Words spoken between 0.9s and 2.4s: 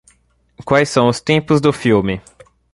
os tempos do filme?